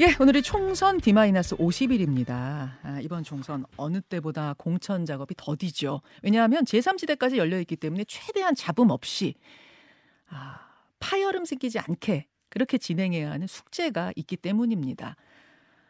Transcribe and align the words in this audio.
예, 0.00 0.16
오늘이 0.18 0.40
총선 0.40 0.98
D-50일입니다. 0.98 2.32
아, 2.32 3.00
이번 3.02 3.22
총선 3.22 3.66
어느 3.76 4.00
때보다 4.00 4.54
공천 4.56 5.04
작업이 5.04 5.34
더디죠. 5.36 6.00
왜냐하면 6.22 6.64
제3지대까지 6.64 7.36
열려있기 7.36 7.76
때문에 7.76 8.04
최대한 8.08 8.54
잡음 8.54 8.88
없이 8.88 9.34
아, 10.30 10.58
파열음 11.00 11.44
생기지 11.44 11.78
않게 11.80 12.28
그렇게 12.48 12.78
진행해야 12.78 13.30
하는 13.30 13.46
숙제가 13.46 14.14
있기 14.16 14.38
때문입니다. 14.38 15.16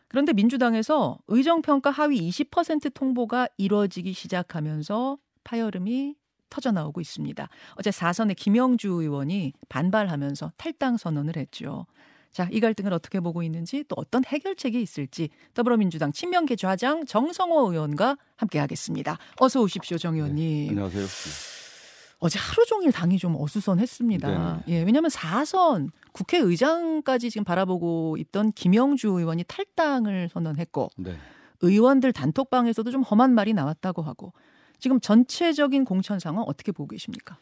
그런데 0.09 0.33
민주당에서 0.33 1.21
의정평가 1.29 1.93
하위 1.93 2.29
20% 2.31 2.93
통보가 2.93 3.47
이루어지기 3.59 4.13
시작하면서 4.13 5.19
파열음이 5.45 6.17
터져 6.49 6.73
나오고 6.73 7.01
있습니다. 7.01 7.49
어제 7.77 7.91
4선의 7.91 8.35
김영주 8.35 8.89
의원이 8.89 9.53
반발하면서 9.69 10.55
탈당 10.57 10.97
선언을 10.97 11.37
했죠. 11.37 11.87
자, 12.33 12.49
이 12.53 12.61
갈등을 12.61 12.93
어떻게 12.93 13.19
보고 13.21 13.43
있는지 13.43 13.85
또 13.89 13.97
어떤 13.99 14.25
해결책이 14.25 14.81
있을지 14.81 15.31
더불어민주당 15.55 16.13
친명계 16.13 16.57
좌장 16.57 17.05
정성호 17.05 17.73
의원과 17.73 18.17
함께하겠습니다. 18.37 19.19
어서 19.41 19.61
오십시오, 19.61 19.99
정 19.99 20.15
의원님. 20.15 20.65
네, 20.65 20.69
안녕하세요. 20.71 21.05
어제 22.21 22.39
하루 22.39 22.67
종일 22.67 22.93
당이 22.93 23.19
좀 23.19 23.35
어수선했습니다. 23.35 24.29
네. 24.29 24.75
예, 24.75 24.83
왜냐하면 24.83 25.11
4선 25.11 25.89
국회의장까지 26.13 27.31
지금 27.31 27.45
바라보고 27.45 28.17
있던 28.19 28.53
김영주 28.53 29.09
의원이 29.09 29.45
탈당을 29.49 30.29
선언했고 30.31 30.91
네. 30.99 31.17
의원들 31.63 32.13
단톡방에서도 32.13 32.91
좀 32.91 33.03
험한 33.03 33.35
말이 33.35 33.55
나왔다고 33.55 34.03
하고 34.03 34.33
지금 34.79 35.01
전체적인 35.01 35.85
공천 35.85 36.19
상황 36.19 36.45
어떻게 36.45 36.73
보고 36.73 36.89
계십니까? 36.89 37.39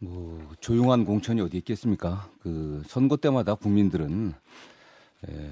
뭐 0.00 0.48
조용한 0.60 1.04
공천이 1.04 1.40
어디 1.40 1.58
있겠습니까? 1.58 2.30
그 2.40 2.82
선거 2.86 3.16
때마다 3.16 3.54
국민들은 3.54 4.32
에, 5.28 5.50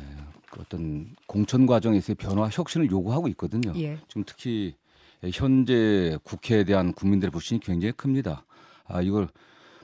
그 0.51 0.61
어떤 0.61 1.15
공천 1.27 1.67
과정에서의 1.67 2.17
변화 2.17 2.49
혁신을 2.51 2.91
요구하고 2.91 3.29
있거든요. 3.29 3.73
예. 3.77 3.99
지금 4.09 4.25
특히 4.27 4.75
현재 5.33 6.19
국회에 6.23 6.65
대한 6.65 6.93
국민들의 6.95 7.31
불신이 7.31 7.61
굉장히 7.61 7.93
큽니다. 7.93 8.47
아 8.87 9.03
이걸 9.03 9.29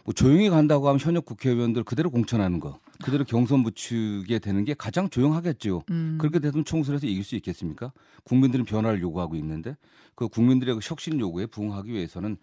뭐 0.04 0.14
조용히 0.14 0.48
간다고 0.48 0.88
하면 0.88 0.98
현역 0.98 1.26
국회의원들 1.26 1.84
그대로 1.84 2.10
공천하는 2.10 2.60
거, 2.60 2.78
그대로 3.02 3.24
경선 3.24 3.62
붙이게 3.64 4.38
되는 4.38 4.64
게 4.64 4.74
가장 4.74 5.10
조용하겠죠. 5.10 5.82
음. 5.90 6.16
그렇게 6.18 6.38
되면 6.38 6.64
총선에서 6.64 7.06
이길 7.06 7.22
수 7.24 7.36
있겠습니까? 7.36 7.92
국민들은 8.24 8.64
변화를 8.64 9.02
요구하고 9.02 9.36
있는데 9.36 9.76
그 10.14 10.28
국민들의 10.28 10.74
그 10.74 10.80
혁신 10.82 11.20
요구에 11.20 11.46
부응하기 11.46 11.92
위해서는 11.92 12.38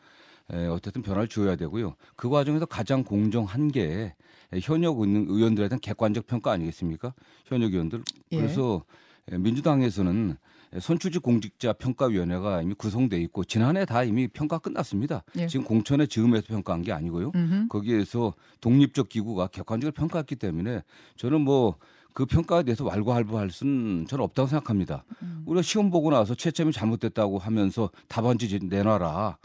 에, 0.54 0.68
어쨌든 0.68 1.02
변화를 1.02 1.28
주어야 1.28 1.56
되고요. 1.56 1.96
그 2.16 2.30
과정에서 2.30 2.66
가장 2.66 3.04
공정한 3.04 3.72
게 3.72 4.14
현역 4.62 5.00
의원들에 5.00 5.70
대한 5.70 5.80
객관적 5.80 6.28
평가 6.28 6.52
아니겠습니까? 6.52 7.14
현역 7.46 7.74
의원들. 7.74 8.04
예. 8.34 8.38
그래서 8.38 8.84
민주당에서는 9.32 10.36
선출직 10.80 11.22
공직자 11.22 11.74
평가위원회가 11.74 12.62
이미 12.62 12.74
구성돼 12.74 13.18
있고 13.24 13.44
지난해 13.44 13.86
다 13.86 14.04
이미 14.04 14.28
평가 14.28 14.58
끝났습니다. 14.58 15.24
예. 15.38 15.48
지금 15.48 15.66
공천의 15.66 16.08
즈음에서 16.08 16.48
평가한 16.48 16.82
게 16.82 16.92
아니고요. 16.92 17.32
음흠. 17.36 17.68
거기에서 17.68 18.34
독립적 18.62 19.10
기구가 19.10 19.48
객관적으로 19.48 19.94
평가했기 19.94 20.36
때문에 20.36 20.82
저는 21.18 21.42
뭐 21.42 21.76
그 22.14 22.26
평가에 22.26 22.64
대해서 22.64 22.84
왈가왈부할 22.86 23.52
수는 23.52 24.06
저는 24.08 24.24
없다고 24.26 24.48
생각합니다. 24.50 25.04
음. 25.22 25.44
우리가 25.46 25.62
시험 25.62 25.90
보고 25.90 26.12
나서 26.12 26.36
채점이 26.36 26.72
잘못됐다고 26.74 27.40
하면서 27.40 27.90
답안지 28.08 28.60
내놔라. 28.64 29.38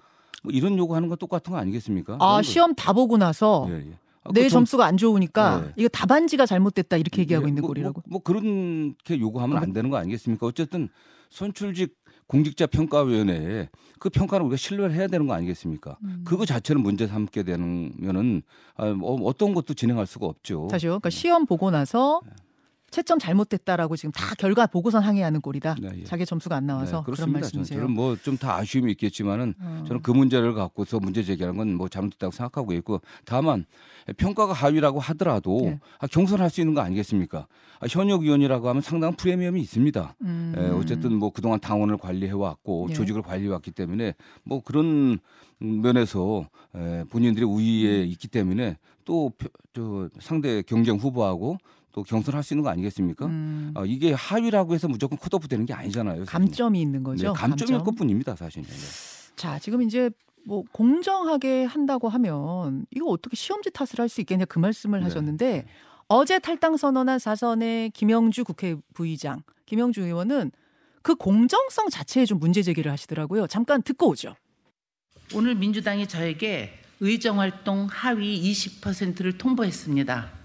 뭐 0.47 0.53
이런 0.53 0.79
요구하는 0.79 1.09
건 1.09 1.19
똑같은 1.19 1.53
거 1.53 1.59
아니겠습니까? 1.59 2.19
아 2.21 2.41
시험 2.43 2.75
다 2.75 2.93
보고 2.93 3.17
나서 3.19 3.67
예, 3.69 3.75
예. 3.75 3.99
아, 4.23 4.31
내 4.33 4.45
그 4.45 4.49
점 4.51 4.65
수가 4.65 4.87
안 4.87 4.97
좋으니까 4.97 5.61
네. 5.61 5.73
이거 5.77 5.89
답안지가 5.89 6.47
잘못됐다 6.47 6.97
이렇게 6.97 7.23
얘기하고 7.23 7.47
예, 7.47 7.49
있는 7.49 7.63
뭐, 7.63 7.69
꼴이라고. 7.69 8.03
뭐, 8.07 8.13
뭐 8.13 8.21
그렇게 8.23 9.19
요구하면 9.21 9.59
안 9.59 9.73
되는 9.73 9.91
거 9.91 9.97
아니겠습니까? 9.97 10.47
어쨌든 10.47 10.89
선출직 11.31 11.97
공직자 12.29 12.67
평가위원회에 12.67 13.69
그 13.99 14.09
평가를 14.11 14.47
우리가 14.47 14.57
신뢰를 14.57 14.95
해야 14.95 15.07
되는 15.09 15.27
거 15.27 15.35
아니겠습니까? 15.35 15.97
음. 16.03 16.23
그거 16.25 16.45
자체를 16.45 16.81
문제 16.81 17.07
삼게 17.07 17.43
되면은 17.45 18.43
아, 18.77 18.87
뭐 18.87 19.21
어떤 19.25 19.53
것도 19.55 19.75
진행할 19.75 20.07
수가 20.07 20.27
없죠. 20.27 20.69
다시요. 20.71 20.91
그러니까 20.93 21.11
시험 21.11 21.47
보고 21.47 21.71
나서 21.71 22.21
네. 22.25 22.33
채점 22.97 23.19
잘못됐다라고 23.19 23.95
지금 23.95 24.11
다 24.11 24.35
결과 24.39 24.67
보고선 24.67 25.03
항의하는 25.03 25.43
꼴이다. 25.43 25.77
네, 25.83 25.91
예. 25.99 26.05
자기 26.05 26.25
점수가 26.25 26.57
안 26.57 26.65
나와서 26.67 27.05
네, 27.07 27.13
그런 27.13 27.31
말씀이세요. 27.31 27.81
저는 27.81 27.95
뭐 27.95 28.17
좀 28.23 28.39
다 28.39 28.57
아쉬움이 28.57 28.91
있겠지만은 28.93 29.53
어. 29.61 29.85
저는 29.87 30.01
그 30.01 30.11
문제를 30.13 30.55
갖고서 30.55 30.99
문제 30.99 31.23
제기하는 31.23 31.59
건 31.59 31.67
뭐 31.77 31.89
잘못됐다고 31.91 32.31
생각하고 32.33 32.73
있고 32.73 33.03
다만 33.27 33.67
평가가 34.17 34.55
하위라고 34.55 34.99
하더라도 35.01 35.61
예. 35.65 35.79
아, 35.99 36.07
경선할 36.07 36.49
수 36.49 36.63
있는 36.63 36.73
거 36.73 36.81
아니겠습니까? 36.81 37.47
아, 37.81 37.87
현역 37.87 38.23
위원이라고 38.23 38.67
하면 38.71 38.81
상당한 38.81 39.15
프리미엄이 39.15 39.61
있습니다. 39.61 40.17
음. 40.23 40.55
에, 40.57 40.63
예, 40.65 40.69
어쨌든 40.71 41.15
뭐 41.17 41.31
그동안 41.31 41.61
당원을 41.61 41.99
관리해 41.99 42.33
왔고 42.33 42.87
예. 42.89 42.95
조직을 42.95 43.21
관리해 43.21 43.51
왔기 43.51 43.73
때문에 43.73 44.15
뭐 44.43 44.63
그런 44.63 45.19
면에서 45.59 46.49
에, 46.75 47.05
본인들이 47.11 47.45
우위에 47.45 48.05
음. 48.05 48.07
있기 48.07 48.29
때문에 48.29 48.79
또 49.05 49.31
저 49.75 50.09
상대 50.21 50.63
경쟁 50.63 50.97
후보하고 50.97 51.59
또 51.97 52.03
경선할 52.03 52.43
수 52.43 52.53
있는 52.53 52.63
거 52.63 52.69
아니겠습니까? 52.69 53.25
음. 53.25 53.73
어, 53.75 53.87
이게 53.87 54.13
하위라고 54.13 54.75
해서 54.75 54.87
무조건 54.87 55.19
컷오프 55.19 55.49
되는 55.49 55.65
게 55.65 55.73
아니잖아요. 55.73 56.27
사실. 56.27 56.31
감점이 56.31 56.79
있는 56.79 57.03
거죠. 57.03 57.29
네, 57.29 57.33
감점일 57.35 57.79
감점? 57.79 57.85
것뿐입니다, 57.95 58.37
사실. 58.37 58.63
네. 58.63 58.69
자, 59.35 59.59
지금 59.59 59.81
이제 59.81 60.11
뭐 60.45 60.63
공정하게 60.73 61.65
한다고 61.65 62.11
하면 62.11 62.85
이거 62.91 63.07
어떻게 63.07 63.35
시험지 63.35 63.71
탓을 63.71 63.89
할 63.99 64.09
수 64.11 64.21
있겠냐 64.21 64.45
그 64.45 64.59
말씀을 64.59 65.01
네. 65.01 65.05
하셨는데 65.05 65.65
어제 66.07 66.39
탈당 66.39 66.77
선언한 66.77 67.19
사선의 67.19 67.91
김영주 67.91 68.45
국회 68.45 68.77
부의장, 68.93 69.43
김영주 69.65 70.03
의원은 70.03 70.53
그 71.01 71.15
공정성 71.15 71.89
자체에 71.89 72.27
좀 72.27 72.39
문제 72.39 72.63
제기를 72.63 72.93
하시더라고요. 72.93 73.47
잠깐 73.47 73.81
듣고 73.83 74.11
오죠. 74.11 74.35
오늘 75.35 75.55
민주당이 75.55 76.07
저에게 76.09 76.79
의정활동 77.01 77.89
하위 77.91 78.53
20%를 78.53 79.39
통보했습니다. 79.39 80.36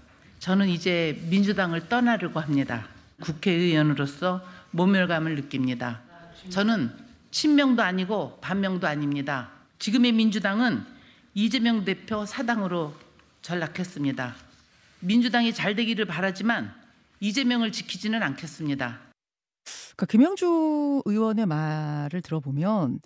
저는 0.42 0.68
이제 0.70 1.22
민주당을 1.30 1.88
떠나려고 1.88 2.40
합니다. 2.40 2.88
국회의원으로서 3.20 4.42
모멸감을 4.72 5.36
느낍니다. 5.36 6.00
저는 6.50 6.90
친명도 7.30 7.80
아니고 7.80 8.38
반명도 8.40 8.88
아닙니다. 8.88 9.50
지금의 9.78 10.10
민주당은 10.10 10.84
이재명 11.34 11.84
대표 11.84 12.26
사당으로 12.26 12.92
전락했습니다. 13.42 14.34
민주당이 14.98 15.54
잘 15.54 15.76
되기를 15.76 16.06
바라지만 16.06 16.74
이재명을 17.20 17.70
지키지는 17.70 18.20
않겠습니다. 18.20 18.98
그러니까 19.94 20.06
김영주 20.06 21.02
의원의 21.04 21.46
말을 21.46 22.20
들어보면 22.20 22.98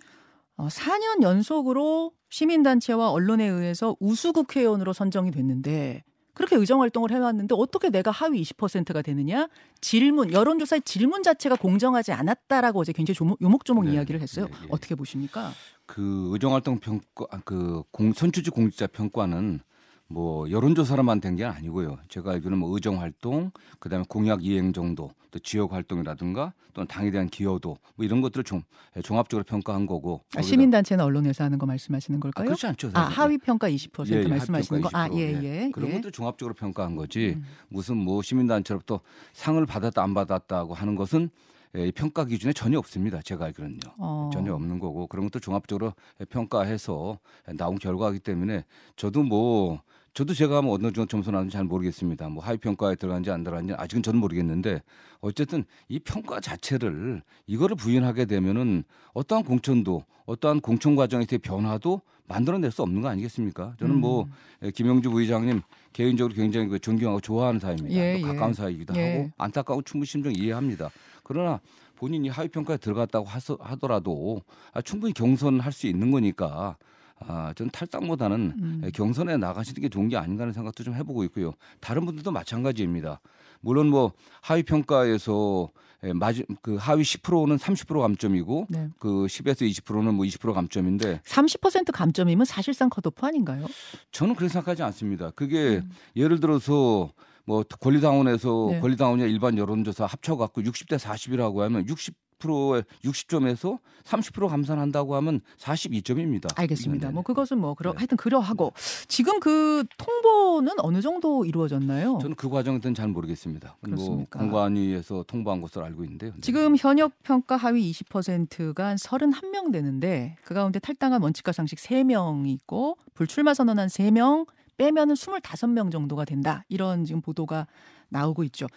4년 0.57 1.19
어, 1.19 1.21
연속으로 1.21 2.13
시민단체와 2.31 3.11
언론에 3.11 3.45
의해서 3.45 3.95
우수 3.99 4.33
국회의원으로 4.33 4.91
선정이 4.91 5.29
됐는데 5.29 6.03
그렇게 6.37 6.55
의정 6.55 6.81
활동을 6.81 7.09
해왔는데 7.11 7.55
어떻게 7.57 7.89
내가 7.89 8.11
하위 8.11 8.43
20%가 8.43 9.01
되느냐? 9.01 9.49
질문, 9.81 10.31
여론조사의 10.31 10.83
질문 10.83 11.23
자체가 11.23 11.55
공정하지 11.55 12.11
않았다라고 12.11 12.79
어제 12.79 12.91
굉장히 12.91 13.15
조목, 13.15 13.41
요목조목 13.41 13.85
네, 13.85 13.93
이야기를 13.93 14.21
했어요. 14.21 14.45
네, 14.45 14.51
네. 14.61 14.67
어떻게 14.69 14.93
보십니까? 14.93 15.51
그 15.87 16.29
의정 16.31 16.53
활동 16.53 16.77
평가, 16.77 17.25
그 17.43 17.81
공, 17.89 18.13
선출직 18.13 18.53
공직자 18.53 18.85
평가는 18.85 19.61
뭐 20.09 20.49
여론조사로만 20.49 21.19
된 21.21 21.35
게 21.37 21.43
아니고요. 21.45 21.97
제가 22.07 22.31
알기로는 22.31 22.57
뭐 22.57 22.73
의정 22.73 22.99
활동, 23.01 23.51
그다음에 23.79 24.05
공약 24.07 24.43
이행 24.43 24.73
정도, 24.73 25.11
또 25.29 25.37
지역 25.39 25.73
활동이라든가 25.73 26.53
또는 26.73 26.87
당에 26.87 27.11
대한 27.11 27.27
기여도 27.27 27.77
뭐 27.95 28.05
이런 28.05 28.21
것들을 28.21 28.43
좀 28.43 28.61
예, 28.95 29.01
종합적으로 29.01 29.43
평가한 29.43 29.85
거고. 29.85 30.21
아, 30.35 30.41
시민 30.41 30.71
단체나 30.71 31.03
언론에서 31.03 31.43
하는 31.43 31.57
거 31.59 31.65
말씀하시는 31.65 32.19
걸까요? 32.19 32.43
아, 32.43 32.45
그렇지 32.45 32.65
않죠. 32.67 32.89
사실. 32.91 32.97
아 32.97 33.01
하위 33.23 33.37
평가 33.37 33.69
20% 33.69 34.11
예, 34.13 34.23
예, 34.23 34.27
말씀하시는 34.27 34.81
거. 34.81 34.89
아 34.93 35.09
예예. 35.11 35.43
예. 35.43 35.63
예. 35.65 35.71
그런 35.71 35.91
것들 35.91 36.11
종합적으로 36.11 36.53
평가한 36.55 36.95
거지. 36.95 37.33
음. 37.35 37.45
무슨 37.69 37.97
뭐 37.97 38.21
시민 38.21 38.47
단체로부터 38.47 39.01
상을 39.33 39.63
받았다 39.65 40.01
안 40.01 40.13
받았다고 40.13 40.73
하는 40.73 40.95
것은 40.95 41.29
예, 41.75 41.91
평가 41.91 42.23
기준에 42.25 42.53
전혀 42.53 42.79
없습니다. 42.79 43.21
제가 43.21 43.45
알기로는요. 43.45 43.79
어. 43.97 44.29
전혀 44.33 44.53
없는 44.55 44.79
거고 44.79 45.05
그런 45.07 45.25
것도 45.25 45.39
종합적으로 45.39 45.93
평가해서 46.29 47.19
나온 47.57 47.77
결과이기 47.77 48.19
때문에 48.19 48.63
저도 48.95 49.21
뭐 49.23 49.81
저도 50.13 50.33
제가 50.33 50.61
뭐 50.61 50.75
어느 50.75 50.83
정도 50.83 51.05
점수 51.05 51.31
나는지 51.31 51.53
잘 51.53 51.63
모르겠습니다. 51.63 52.29
뭐 52.29 52.43
하위 52.43 52.57
평가에 52.57 52.95
들어간지 52.95 53.29
안 53.29 53.43
들어간지 53.43 53.73
아직은 53.73 54.01
저는 54.01 54.19
모르겠는데 54.19 54.81
어쨌든 55.21 55.63
이 55.89 55.99
평가 55.99 56.39
자체를 56.39 57.21
이거를 57.45 57.75
부인하게 57.75 58.25
되면은 58.25 58.83
어떠한 59.13 59.43
공천도 59.43 60.03
어떠한 60.25 60.61
공천 60.61 60.95
과정에서의 60.95 61.39
변화도 61.39 62.01
만들어낼 62.27 62.71
수 62.71 62.81
없는 62.81 63.01
거 63.01 63.07
아니겠습니까? 63.07 63.75
저는 63.79 63.95
뭐 63.99 64.23
음. 64.23 64.31
뭐 64.59 64.69
김영주 64.71 65.09
부의장님 65.09 65.61
개인적으로 65.93 66.35
굉장히 66.35 66.67
그 66.67 66.79
존경하고 66.79 67.21
좋아하는 67.21 67.59
사이입니다. 67.59 67.95
예, 67.95 68.17
예. 68.17 68.21
가까운 68.21 68.53
사이이기도 68.53 68.95
예. 68.97 69.17
하고 69.17 69.31
안타까운 69.37 69.83
충분히 69.85 70.07
심정 70.07 70.33
이해합니다. 70.33 70.89
그러나 71.23 71.61
본인이 71.95 72.29
하위 72.29 72.47
평가에 72.47 72.77
들어갔다고 72.77 73.25
하더라도 73.59 74.41
아, 74.73 74.81
충분히 74.81 75.13
경선할 75.13 75.71
수 75.71 75.87
있는 75.87 76.11
거니까 76.11 76.77
아, 77.19 77.53
전 77.55 77.69
탈당보다는 77.69 78.53
음. 78.59 78.91
경선에 78.93 79.37
나가시는 79.37 79.81
게 79.81 79.89
좋은 79.89 80.07
게 80.07 80.17
아닌가 80.17 80.43
하는 80.43 80.53
생각도 80.53 80.83
좀 80.83 80.93
해보고 80.93 81.23
있고요. 81.25 81.53
다른 81.79 82.05
분들도 82.05 82.31
마찬가지입니다. 82.31 83.19
물론 83.61 83.89
뭐 83.89 84.13
하위 84.41 84.63
평가에서 84.63 85.69
예, 86.03 86.13
마지, 86.13 86.45
그 86.61 86.75
하위 86.75 87.01
10%는 87.01 87.57
30% 87.57 87.99
감점이고 87.99 88.67
네. 88.69 88.87
그 88.99 89.25
10에서 89.25 89.67
20%는 89.67 90.13
뭐 90.13 90.25
20% 90.25 90.53
감점인데 90.53 91.21
30% 91.25 91.91
감점이면 91.91 92.45
사실상 92.45 92.89
컷오프 92.89 93.25
아닌가요? 93.25 93.65
저는 94.11 94.35
그렇게 94.35 94.53
생각하지 94.53 94.83
않습니다. 94.83 95.31
그게 95.31 95.77
음. 95.77 95.89
예를 96.15 96.39
들어서 96.39 97.11
뭐 97.45 97.63
권리당원에서 97.63 98.67
네. 98.71 98.79
권리당원이나 98.79 99.27
일반 99.27 99.57
여론조사 99.57 100.05
합쳐갖고 100.05 100.61
60대 100.61 100.99
40이라고 100.99 101.59
하면 101.61 101.87
60 101.87 102.13
10%에 102.39 102.83
60점에서 103.03 103.79
30% 104.03 104.47
감산한다고 104.47 105.15
하면 105.15 105.41
42점입니다. 105.57 106.57
알겠습니다. 106.57 107.07
네네. 107.07 107.13
뭐 107.13 107.23
그것은 107.23 107.59
뭐 107.59 107.73
그러 107.73 107.91
네. 107.91 107.97
하여튼 107.97 108.17
그러하고 108.17 108.73
지금 109.07 109.39
그 109.39 109.83
통보는 109.97 110.73
어느 110.79 111.01
정도 111.01 111.45
이루어졌나요? 111.45 112.19
저는 112.21 112.35
그 112.35 112.49
과정은 112.49 112.81
잘 112.95 113.07
모르겠습니다. 113.09 113.67
뭐 113.67 113.77
그렇습니까? 113.81 114.39
뭐 114.39 114.47
공관위에서 114.47 115.23
통보한 115.27 115.61
것으로 115.61 115.85
알고 115.85 116.03
있는데요. 116.05 116.31
네. 116.31 116.41
지금 116.41 116.75
현역 116.77 117.11
평가 117.23 117.57
하위 117.57 117.91
20%가 117.91 118.95
31명 118.95 119.71
되는데 119.71 120.37
그 120.43 120.53
가운데 120.53 120.79
탈당한 120.79 121.21
원칙과 121.21 121.51
상식 121.51 121.79
3명이 121.79 122.47
있고 122.47 122.97
불출마 123.13 123.53
선언한 123.53 123.87
3명 123.87 124.47
빼면은 124.77 125.15
25명 125.15 125.91
정도가 125.91 126.23
된다. 126.23 126.63
이런 126.69 127.03
지금 127.03 127.19
보도가 127.21 127.67
나오고 128.09 128.43
있죠. 128.45 128.67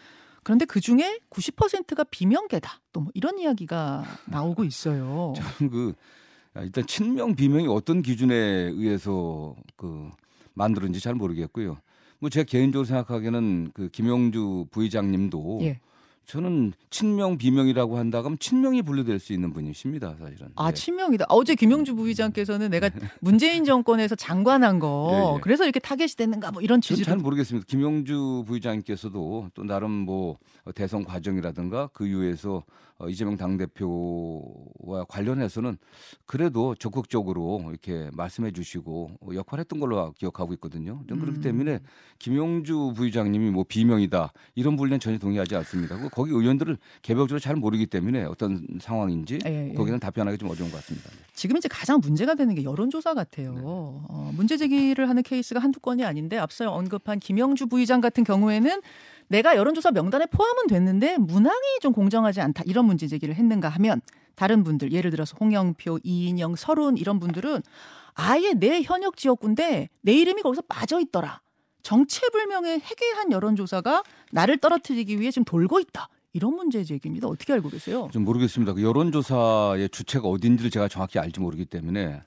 그런데 0.42 0.64
그 0.64 0.80
중에 0.80 1.18
90%가 1.30 2.04
비명계다. 2.04 2.80
또 2.92 3.00
뭐 3.00 3.10
이런 3.14 3.38
이야기가 3.38 4.04
나오고 4.26 4.64
있어요. 4.64 5.34
저는 5.58 5.70
그 5.70 5.92
아, 6.54 6.62
일단 6.62 6.86
친명 6.86 7.34
비명이 7.36 7.66
어떤 7.68 8.02
기준에 8.02 8.34
의해서 8.34 9.54
그 9.76 10.10
만들었는지 10.54 11.00
잘 11.00 11.14
모르겠고요. 11.14 11.78
뭐 12.18 12.28
제가 12.28 12.44
개인적으로 12.44 12.84
생각하기에는 12.86 13.70
그 13.72 13.88
김영주 13.88 14.66
부의장님도 14.70 15.60
예. 15.62 15.80
저는 16.30 16.72
친명 16.90 17.38
비명이라고 17.38 17.98
한다 17.98 18.22
그러면 18.22 18.38
친명이 18.38 18.82
분류될 18.82 19.18
수 19.18 19.32
있는 19.32 19.52
분이십니다 19.52 20.14
사실은. 20.16 20.52
아 20.54 20.68
네. 20.68 20.74
친명이다. 20.74 21.26
어제 21.28 21.56
김영주 21.56 21.96
부의장께서는 21.96 22.70
내가 22.70 22.88
문재인 23.20 23.64
정권에서 23.64 24.14
장관한 24.14 24.78
거 24.78 25.10
네, 25.10 25.34
네. 25.34 25.40
그래서 25.42 25.64
이렇게 25.64 25.80
타겟이 25.80 26.10
됐는가 26.10 26.52
뭐 26.52 26.62
이런 26.62 26.80
취지로. 26.80 27.04
잘 27.04 27.16
모르겠습니다. 27.16 27.66
김영주 27.68 28.44
부의장께서도 28.46 29.50
또 29.54 29.64
나름 29.64 29.90
뭐 29.90 30.38
대선 30.76 31.04
과정이라든가 31.04 31.88
그 31.92 32.06
이후에서 32.06 32.62
어, 33.00 33.08
이재명 33.08 33.36
당 33.38 33.56
대표와 33.56 35.04
관련해서는 35.08 35.78
그래도 36.26 36.74
적극적으로 36.74 37.62
이렇게 37.70 38.10
말씀해 38.12 38.52
주시고 38.52 39.12
역할했던 39.34 39.80
걸로 39.80 40.12
기억하고 40.12 40.52
있거든요. 40.54 41.02
좀 41.08 41.18
그렇기 41.18 41.38
음. 41.38 41.42
때문에 41.42 41.80
김용주 42.18 42.92
부의장님이 42.94 43.50
뭐 43.50 43.64
비명이다 43.66 44.32
이런 44.54 44.76
분류는 44.76 45.00
전혀 45.00 45.18
동의하지 45.18 45.56
않습니다. 45.56 45.96
거기 46.20 46.32
의원들을 46.32 46.76
개별적으로 47.00 47.40
잘 47.40 47.56
모르기 47.56 47.86
때문에 47.86 48.24
어떤 48.24 48.66
상황인지 48.78 49.38
예, 49.46 49.70
예. 49.70 49.74
거기는 49.74 49.98
답변하기 49.98 50.36
좀 50.36 50.50
어려운 50.50 50.70
것 50.70 50.76
같습니다. 50.76 51.08
지금 51.32 51.56
이제 51.56 51.66
가장 51.68 52.00
문제가 52.00 52.34
되는 52.34 52.54
게 52.54 52.62
여론조사 52.62 53.14
같아요. 53.14 53.54
네. 53.54 53.60
어, 53.64 54.30
문제 54.34 54.58
제기를 54.58 55.08
하는 55.08 55.22
케이스가 55.22 55.60
한두 55.60 55.80
건이 55.80 56.04
아닌데 56.04 56.36
앞서 56.36 56.70
언급한 56.70 57.20
김영주 57.20 57.68
부의장 57.68 58.02
같은 58.02 58.22
경우에는 58.22 58.82
내가 59.28 59.56
여론조사 59.56 59.92
명단에 59.92 60.26
포함은 60.26 60.66
됐는데 60.66 61.16
문항이 61.16 61.78
좀 61.80 61.94
공정하지 61.94 62.42
않다 62.42 62.64
이런 62.66 62.84
문제 62.84 63.06
제기를 63.06 63.34
했는가 63.34 63.70
하면 63.70 64.02
다른 64.34 64.62
분들 64.62 64.92
예를 64.92 65.10
들어서 65.10 65.36
홍영표, 65.40 66.00
이인영, 66.02 66.56
서른 66.56 66.98
이런 66.98 67.18
분들은 67.18 67.62
아예 68.14 68.52
내 68.52 68.82
현역 68.82 69.16
지역구인데 69.16 69.88
내 70.02 70.12
이름이 70.12 70.42
거기서 70.42 70.62
빠져 70.68 71.00
있더라. 71.00 71.40
정체불명의 71.82 72.80
해괴한 72.80 73.32
여론조사가 73.32 74.02
나를 74.32 74.58
떨어뜨리기 74.58 75.20
위해 75.20 75.30
지금 75.30 75.44
돌고 75.44 75.80
있다. 75.80 76.08
이런 76.32 76.54
문제 76.54 76.84
제기입니다. 76.84 77.26
어떻게 77.26 77.52
알고 77.52 77.70
계세요? 77.70 78.08
좀 78.12 78.24
모르겠습니다. 78.24 78.74
그 78.74 78.82
여론조사의 78.82 79.88
주체가 79.90 80.28
어딘지를 80.28 80.70
제가 80.70 80.88
정확히 80.88 81.18
알지 81.18 81.40
모르기 81.40 81.64
때문에 81.64 82.22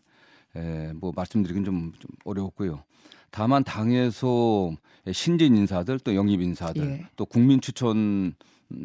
에, 0.56 0.94
뭐 0.94 1.12
말씀드리긴 1.16 1.64
좀, 1.64 1.94
좀 2.00 2.10
어려웠고요. 2.26 2.84
다만 3.32 3.64
당에서 3.64 4.72
신진 5.12 5.56
인사들 5.56 6.00
또 6.00 6.16
영입 6.16 6.42
인사들 6.42 6.84
예. 6.84 7.06
또 7.16 7.26
국민 7.26 7.62
추천 7.62 8.36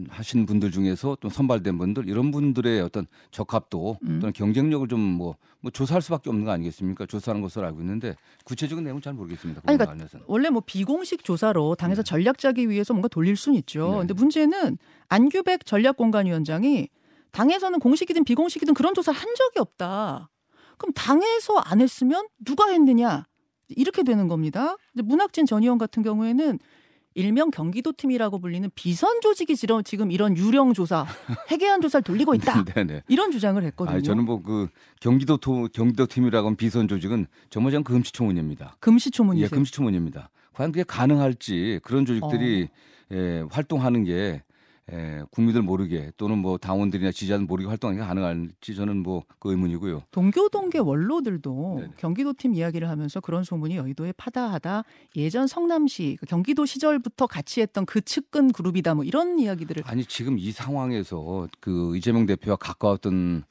하신 0.09 0.47
분들 0.47 0.71
중에서 0.71 1.17
또 1.21 1.29
선발된 1.29 1.79
분들 1.79 2.09
이런 2.09 2.31
분들의 2.31 2.81
어떤 2.81 3.07
적합도 3.31 3.99
음. 4.03 4.21
또는 4.21 4.33
경쟁력을 4.33 4.87
좀뭐 4.89 5.37
뭐 5.61 5.71
조사할 5.71 6.03
수밖에 6.03 6.31
없는 6.31 6.45
거 6.45 6.51
아니겠습니까? 6.53 7.07
조사하는 7.07 7.43
것으로 7.43 7.67
알고 7.67 7.81
있는데 7.81 8.15
구체적인 8.45 8.85
내용은 8.85 9.03
잘 9.03 9.13
모르겠습니다. 9.15 9.63
아니, 9.67 9.79
그러니까 9.79 10.07
원래 10.27 10.51
뭐 10.51 10.63
비공식 10.65 11.25
조사로 11.25 11.75
당에서 11.75 12.03
네. 12.03 12.09
전략 12.09 12.39
짜기 12.39 12.69
위해서 12.69 12.93
뭔가 12.95 13.09
돌릴 13.09 13.37
수는 13.37 13.59
있죠. 13.59 13.91
네. 13.93 13.99
근데 13.99 14.15
문제는 14.15 14.79
안규백 15.09 15.67
전략공간위원장이 15.67 16.89
당에서는 17.33 17.79
공식이든 17.79 18.25
비공식이든 18.25 18.75
그런 18.75 18.95
조사를 18.95 19.19
한 19.19 19.35
적이 19.35 19.61
없다. 19.61 20.31
그럼 20.77 20.93
당에서 20.95 21.59
안 21.59 21.81
했으면 21.81 22.27
누가 22.45 22.71
했느냐? 22.71 23.25
이렇게 23.69 24.03
되는 24.03 24.29
겁니다. 24.29 24.77
문학진 24.95 25.45
전 25.45 25.63
의원 25.63 25.77
같은 25.79 26.03
경우에는 26.03 26.59
일명 27.15 27.51
경기도 27.51 27.93
팀이라고 27.93 28.39
불리는 28.39 28.71
비선 28.75 29.21
조직이 29.21 29.57
지금 29.83 30.11
이런 30.13 30.37
유령 30.37 30.73
조사, 30.75 31.07
해계한 31.51 31.81
조사를 31.81 32.05
돌리고 32.05 32.35
있다. 32.35 32.53
이런 33.09 33.31
주장을 33.33 33.63
했거든요. 33.65 33.95
아니, 33.97 34.03
저는 34.05 34.25
뭐 34.25 34.39
그 34.43 34.69
경기도 35.01 35.37
토, 35.37 35.69
경기도 35.73 36.07
팀이라고 36.07 36.47
하는 36.47 36.57
비선 36.57 36.87
조직은 36.89 37.27
정말장 37.51 37.83
금시초문입니다. 37.85 38.77
금시초문이죠. 38.81 39.45
예, 39.45 39.49
금시초문입니다. 39.49 40.31
과연 40.53 40.73
그게 40.73 40.85
가능할지 40.85 41.81
그런 41.83 42.07
조직들이 42.07 42.69
어. 43.11 43.15
예, 43.15 43.45
활동하는 43.51 44.05
게 44.05 44.15
에, 44.15 44.43
예, 44.91 45.23
국민들 45.31 45.61
모르게 45.63 46.13
또는 46.17 46.39
뭐 46.39 46.57
당원들이나 46.57 47.13
지지자들 47.13 47.45
모르게 47.45 47.69
활동하는 47.69 48.01
게 48.01 48.07
가능할지 48.07 48.75
저는 48.75 49.03
뭐 49.03 49.23
그 49.39 49.51
의문이고요. 49.51 50.03
동교동계 50.11 50.79
원로들도 50.79 51.77
네네. 51.81 51.93
경기도 51.97 52.33
팀 52.33 52.55
이야기를 52.55 52.89
하면서 52.89 53.21
그런 53.21 53.45
소문이 53.45 53.77
여의도에 53.77 54.13
파다하다. 54.13 54.85
예전 55.17 55.47
성남시 55.47 56.17
그 56.19 56.27
경기도 56.27 56.67
시절부터 56.67 57.27
같이 57.27 57.61
했던 57.61 57.87
그 57.87 58.01
측근 58.01 58.53
그룹이다. 58.53 58.95
뭐 58.95 59.05
이런 59.05 59.39
이야기들을 59.39 59.83
아니 59.87 60.05
지금 60.05 60.39
이 60.39 60.51
상황에서 60.53 61.49
그 61.61 61.97
이재명 61.97 62.27
대표와 62.27 62.57
가까웠던 62.57 63.45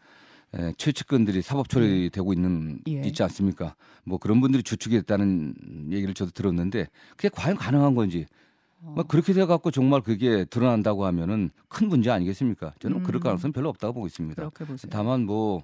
에, 0.56 0.74
최측근들이 0.78 1.42
사법 1.42 1.70
처리되고 1.70 2.34
있는 2.34 2.80
예. 2.88 3.02
있지 3.04 3.24
않습니까? 3.24 3.76
뭐 4.04 4.18
그런 4.18 4.40
분들이 4.42 4.64
주축했다는 4.64 5.90
얘기를 5.92 6.14
저도 6.14 6.32
들었는데 6.32 6.88
그게 7.16 7.30
과연 7.30 7.58
가능한 7.58 7.96
건지 7.96 8.26
뭐 8.80 9.04
그렇게 9.04 9.34
돼 9.34 9.46
갖고 9.46 9.72
정말 9.72 10.02
그게 10.02 10.46
드러난다고 10.46 11.06
하면은 11.06 11.50
큰 11.68 11.88
문제 11.88 12.10
아니겠습니까? 12.12 12.74
저는 12.80 12.98
음. 12.98 13.04
그럴 13.04 13.20
가능성은 13.20 13.54
별로 13.54 13.70
없다고 13.70 13.94
보고 13.94 14.08
있습니다. 14.08 14.50
다만 14.90 15.26
뭐그 15.26 15.64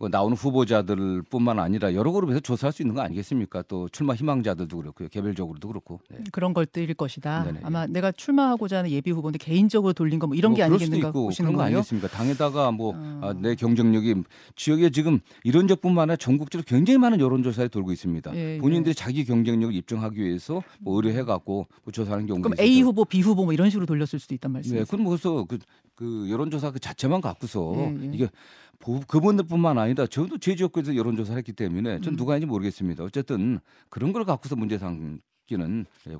나오는 0.00 0.36
후보자들뿐만 0.36 1.58
아니라 1.58 1.92
여러 1.92 2.12
그룹에서 2.12 2.38
조사할 2.38 2.72
수 2.72 2.82
있는 2.82 2.94
거 2.94 3.00
아니겠습니까? 3.00 3.62
또 3.62 3.88
출마 3.88 4.14
희망자들도 4.14 4.76
그렇고요. 4.76 5.08
개별적으로도 5.08 5.66
그렇고. 5.66 6.00
네. 6.08 6.18
그런 6.30 6.54
걸뜨일 6.54 6.94
것이다. 6.94 7.42
네네. 7.44 7.60
아마 7.64 7.86
내가 7.86 8.12
출마하고자 8.12 8.78
하는 8.78 8.90
예비 8.90 9.10
후보인데 9.10 9.38
개인적으로 9.38 9.92
돌린 9.92 10.20
거 10.20 10.28
뭐 10.28 10.36
이런 10.36 10.52
뭐 10.52 10.56
게 10.56 10.62
아니겠는가 10.62 11.10
보시는 11.10 11.52
거예요? 11.54 11.78
아니겠습니까? 11.78 12.08
당에다가 12.08 12.70
뭐내 12.70 12.98
어. 13.22 13.52
아, 13.52 13.54
경쟁력이 13.54 14.22
지역에 14.54 14.90
지금 14.90 15.18
이런 15.42 15.66
적뿐만 15.66 16.02
아니라 16.04 16.16
전국적으로 16.16 16.64
굉장히 16.66 16.98
많은 16.98 17.18
여론조사에 17.18 17.66
돌고 17.68 17.90
있습니다. 17.92 18.36
예, 18.36 18.54
예. 18.54 18.58
본인들이 18.58 18.94
자기 18.94 19.24
경쟁력을 19.24 19.74
입증하기 19.74 20.20
위해서 20.22 20.62
뭐 20.80 20.94
의뢰해갖고 20.96 21.66
뭐 21.84 21.92
조사하는 21.92 22.26
경우가 22.26 22.50
그럼 22.50 22.64
A 22.64 22.82
후보, 22.82 23.04
B 23.04 23.20
후보 23.20 23.44
뭐 23.44 23.52
이런 23.52 23.68
식으로 23.70 23.86
돌렸을 23.86 24.20
수도 24.20 24.34
있단 24.34 24.52
말씀이세요? 24.52 24.84
네, 24.84 24.86
그럼 24.88 25.06
그래서 25.06 25.44
그, 25.44 25.58
그 25.96 26.28
여론조사 26.30 26.70
그 26.70 26.78
자체만 26.78 27.20
갖고서 27.20 27.74
예, 27.78 27.96
예. 28.02 28.10
이게 28.14 28.28
그분들뿐만 29.06 29.78
아니라 29.78 30.06
저도 30.06 30.38
제 30.38 30.54
지역구에서 30.54 30.96
여론조사를 30.96 31.36
했기 31.38 31.52
때문에 31.52 32.00
전 32.00 32.14
음. 32.14 32.16
누가 32.16 32.36
있는지 32.36 32.46
모르겠습니다. 32.46 33.04
어쨌든 33.04 33.60
그런 33.88 34.12
걸 34.12 34.24
갖고서 34.24 34.56
문제 34.56 34.78
삼기는 34.78 35.86
예, 36.08 36.16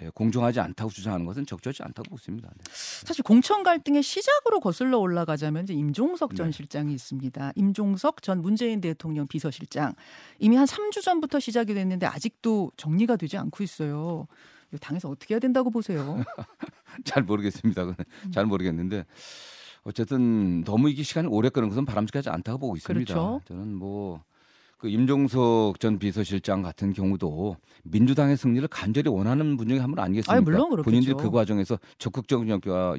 예, 0.00 0.10
공정하지 0.14 0.60
않다고 0.60 0.90
주장하는 0.90 1.26
것은 1.26 1.46
적절치 1.46 1.82
않다고 1.82 2.10
보습니다. 2.10 2.48
네. 2.48 2.64
사실 2.70 3.24
공천 3.24 3.62
갈등의 3.62 4.02
시작으로 4.02 4.60
거슬러 4.60 4.98
올라가자면 4.98 5.64
이제 5.64 5.74
임종석 5.74 6.36
전 6.36 6.46
네. 6.46 6.52
실장이 6.52 6.94
있습니다. 6.94 7.52
임종석 7.56 8.22
전 8.22 8.42
문재인 8.42 8.80
대통령 8.80 9.26
비서실장 9.26 9.94
이미 10.38 10.56
한 10.56 10.66
3주 10.66 11.02
전부터 11.02 11.40
시작이 11.40 11.74
됐는데 11.74 12.06
아직도 12.06 12.72
정리가 12.76 13.16
되지 13.16 13.36
않고 13.38 13.64
있어요. 13.64 14.26
당에서 14.80 15.08
어떻게 15.08 15.34
해야 15.34 15.40
된다고 15.40 15.70
보세요? 15.70 16.22
잘 17.04 17.22
모르겠습니다. 17.22 17.84
음. 17.84 17.94
잘 18.32 18.44
모르겠는데 18.46 19.04
어쨌든 19.88 20.62
너무 20.64 20.90
이게 20.90 21.02
시간이 21.02 21.28
오래 21.28 21.48
끄는 21.48 21.70
것은 21.70 21.86
바람직하지 21.86 22.28
않다고 22.28 22.58
보고 22.58 22.76
있습니다. 22.76 23.14
그렇죠. 23.14 23.40
저는 23.46 23.74
뭐. 23.74 24.22
그 24.76 24.88
임종석 24.88 25.80
전 25.80 25.98
비서실장 25.98 26.62
같은 26.62 26.92
경우도 26.92 27.56
민주당의 27.82 28.36
승리를 28.36 28.68
간절히 28.68 29.10
원하는 29.10 29.56
분 29.56 29.66
중에 29.68 29.78
한 29.80 29.90
분 29.90 29.98
아니겠습니까? 29.98 30.32
아니, 30.34 30.44
물론 30.44 30.70
그렇겠죠. 30.70 30.84
본인들이 30.84 31.14
그 31.16 31.32
과정에서 31.32 31.80
적극적인 31.98 32.48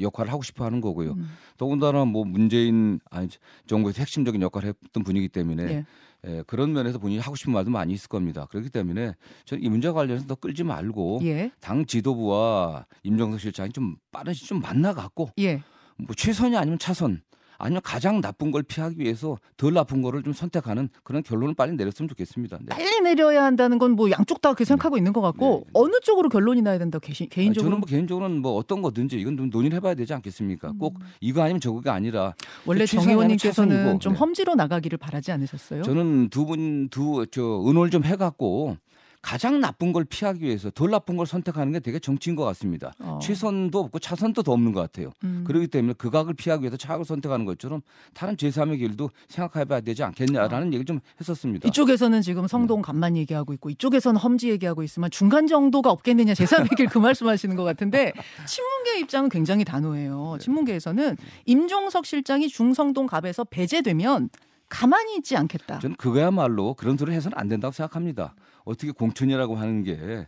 역할을 0.02 0.30
하고 0.30 0.44
싶어 0.44 0.66
하는 0.66 0.82
거고요. 0.82 1.12
음. 1.14 1.30
더군다나 1.58 2.04
뭐 2.04 2.26
문재인 2.26 3.00
아니 3.10 3.30
정부에서 3.66 4.00
핵심적인 4.02 4.42
역할을 4.42 4.74
했던 4.84 5.04
분이기 5.06 5.30
때문에 5.30 5.64
예. 5.64 5.86
예, 6.28 6.44
그런 6.48 6.74
면에서 6.74 7.00
본인이 7.00 7.22
하고 7.22 7.38
싶은 7.38 7.54
말도 7.54 7.72
많이 7.72 7.94
있을 7.94 8.10
겁니다. 8.10 8.46
그렇기 8.50 8.70
때문에 8.72 9.14
저는 9.46 9.64
이 9.64 9.70
문제 9.70 9.90
관련해서 9.90 10.28
더 10.28 10.36
끌지 10.36 10.66
말고 10.66 11.22
예. 11.24 11.50
당 11.62 11.86
지도부와 11.86 12.88
임종석 13.04 13.40
실장이 13.40 13.70
좀 13.72 13.96
빠른 14.12 14.34
시좀 14.34 14.60
만나 14.60 14.94
갖고 14.94 15.30
예. 15.40 15.64
뭐 16.00 16.16
최선이 16.16 16.56
아니면 16.58 16.80
차선 16.80 17.22
아니면 17.62 17.82
가장 17.84 18.22
나쁜 18.22 18.52
걸 18.52 18.64
피하기 18.64 18.98
위해서 19.02 19.38
덜 19.58 19.74
나쁜 19.74 20.02
거를 20.02 20.24
좀 20.24 20.32
선택하는 20.32 20.88
그런 21.04 21.22
결론을 21.24 21.56
빨리 21.56 21.76
내렸으면 21.76 22.08
좋겠습니다. 22.08 22.58
네. 22.62 22.66
빨리 22.70 23.02
내려야 23.02 23.44
한다는 23.44 23.78
건 23.80 23.92
뭐 23.98 24.10
양쪽 24.12 24.40
다 24.42 24.48
그렇게 24.52 24.64
생각하고 24.64 24.96
네. 24.96 25.02
있는 25.02 25.12
것 25.12 25.20
같고 25.20 25.46
네. 25.46 25.64
네. 25.66 25.70
어느 25.74 25.92
쪽으로 26.02 26.30
결론이 26.30 26.62
나야 26.62 26.78
된다 26.78 27.00
고 27.00 27.08
개인적으로 27.30 27.70
저는 27.70 27.80
뭐 27.82 27.86
개인적으로는 27.86 28.42
뭐 28.42 28.54
어떤 28.54 28.82
거든지 28.82 29.20
이건 29.20 29.36
좀 29.36 29.50
논의를 29.50 29.76
해봐야 29.76 29.94
되지 29.96 30.14
않겠습니까? 30.14 30.72
꼭 30.80 30.96
음. 31.02 31.06
이거 31.20 31.42
아니면 31.42 31.60
저거가 31.60 31.92
아니라 31.94 32.34
원래 32.66 32.86
정 32.86 33.04
의원님께서는 33.10 34.00
좀 34.00 34.14
네. 34.14 34.20
험지로 34.20 34.56
나가기를 34.56 34.98
바라지 34.98 35.34
않으셨어요? 35.34 35.84
저는 35.84 36.30
두 36.30 36.46
분 36.46 36.88
두 36.90 37.26
저 37.30 37.42
의논을 37.66 37.90
좀 37.90 38.06
해갖고 38.06 38.78
가장 39.22 39.60
나쁜 39.60 39.92
걸 39.92 40.06
피하기 40.06 40.42
위해서 40.46 40.70
덜 40.70 40.92
나쁜 40.92 41.18
걸 41.18 41.28
선택하는 41.28 41.74
게 41.74 41.80
되게 41.82 42.00
정치인 42.00 42.36
것 42.38 42.46
같습니다. 42.46 42.94
어. 43.00 43.20
최선도 43.22 43.78
없고 43.80 44.00
차선도 44.00 44.44
더 44.44 44.54
없는 44.54 44.72
것 44.72 44.80
같아요. 44.80 45.12
음. 45.26 45.44
그렇기 45.46 45.68
때문에 45.68 45.94
극악을 45.94 46.34
피하기 46.36 46.64
위해서 46.64 46.78
차악을 46.78 47.04
선택하는 47.04 47.46
것처럼 47.46 47.82
다른 48.14 48.38
제3의 48.38 48.78
길도 48.80 49.10
생각해봐야 49.28 49.82
되지 49.82 50.04
않겠냐라는 50.04 50.64
어. 50.64 50.68
얘기를 50.68 50.86
좀 50.86 51.02
했었습니다. 51.20 51.68
이쪽에서는 51.68 52.22
지금 52.22 52.48
성동 52.48 52.82
간만 52.82 53.18
얘기하고 53.18 53.52
있고 53.54 53.70
이쪽에서는 53.70 54.20
험지 54.20 54.50
얘기하고 54.52 54.84
있으면 54.84 55.12
중간 55.12 55.48
정도가 55.48 55.92
없겠느냐 55.92 56.34
제3의 56.34 56.76
길 56.78 56.88
그 56.90 56.98
말씀하시는 56.98 57.56
것 57.56 57.64
같은데 57.64 58.14
친문계 58.48 59.00
입장은 59.02 59.30
굉장히 59.30 59.64
단호해요. 59.66 60.38
네. 60.40 60.44
친문계에서는 60.44 61.18
임종석 61.46 62.06
실장이 62.06 62.48
중성동 62.48 63.06
갑에서 63.06 63.44
배제되면 63.44 64.30
가만히 64.70 65.18
있지 65.18 65.36
않겠다. 65.36 65.80
저는 65.80 65.96
그거야말로 65.98 66.76
그런 66.76 66.98
소리 66.98 67.14
해서는 67.14 67.38
안 67.38 67.48
된다고 67.48 67.72
생각합니다. 67.72 68.36
어떻게 68.64 68.92
공천이라고 68.92 69.56
하는 69.56 69.84
게 69.84 70.28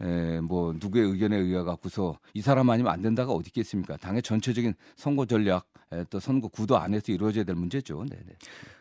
에, 0.00 0.40
뭐 0.40 0.74
누구의 0.80 1.06
의견에 1.10 1.36
의해 1.36 1.62
갖고서 1.62 2.18
이 2.34 2.40
사람 2.40 2.70
아니면 2.70 2.92
안 2.92 3.02
된다가 3.02 3.32
어디 3.32 3.48
있겠습니까? 3.48 3.96
당의 3.98 4.22
전체적인 4.22 4.74
선거 4.96 5.26
전략 5.26 5.66
에, 5.92 6.04
또 6.10 6.18
선거 6.18 6.48
구도 6.48 6.76
안에서 6.78 7.12
이루어져야 7.12 7.44
될 7.44 7.54
문제죠. 7.54 8.04
네, 8.08 8.16
네. 8.26 8.34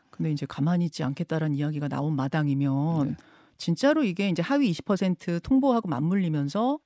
근데 0.10 0.32
이제 0.32 0.46
가만히 0.46 0.86
있지 0.86 1.04
않겠다라는 1.04 1.56
이야기가 1.56 1.88
나온 1.88 2.16
마당이면 2.16 3.08
네. 3.10 3.16
진짜로 3.58 4.04
이게 4.04 4.30
이제 4.30 4.42
하위 4.42 4.72
20% 4.72 5.44
통보하고 5.44 5.88
맞물리면서 5.90 6.80